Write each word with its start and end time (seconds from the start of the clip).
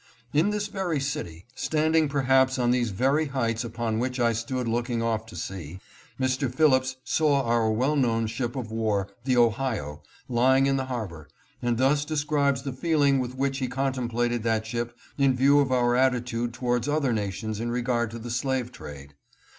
In 0.33 0.49
this 0.49 0.65
very 0.67 0.99
city, 0.99 1.45
standing 1.53 2.09
perhaps 2.09 2.57
on 2.57 2.71
these 2.71 2.89
very 2.89 3.27
heights 3.27 3.63
upon 3.63 3.99
which 3.99 4.19
I 4.19 4.33
stood 4.33 4.67
looking 4.67 5.03
off 5.03 5.27
to 5.27 5.35
sea, 5.35 5.79
Mr. 6.19 6.51
Phillips 6.51 6.95
saw 7.03 7.43
our 7.43 7.69
well 7.69 7.95
known 7.95 8.25
ship 8.25 8.55
of 8.55 8.71
war, 8.71 9.09
the 9.25 9.37
Ohio, 9.37 10.01
lying 10.27 10.65
in 10.65 10.77
the 10.77 10.85
harbor, 10.85 11.27
and 11.61 11.77
thus 11.77 12.03
describes 12.03 12.63
the 12.63 12.73
feeling 12.73 13.19
with 13.19 13.35
which 13.35 13.59
he 13.59 13.67
contem 13.67 14.09
plated 14.09 14.41
that 14.41 14.65
ship 14.65 14.97
in 15.19 15.35
view 15.35 15.59
of 15.59 15.71
our 15.71 15.95
attitude 15.95 16.51
towards 16.51 16.89
other 16.89 17.13
nations 17.13 17.59
in 17.59 17.69
regard 17.69 18.09
to 18.09 18.17
the 18.17 18.31
slave 18.31 18.71
trade. 18.71 19.13